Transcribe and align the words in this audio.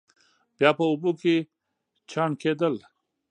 بیا 0.57 0.69
په 0.77 0.83
اوبو 0.89 1.09
کې 1.21 1.35
چاڼ 2.11 2.29
کېدل. 2.41 2.75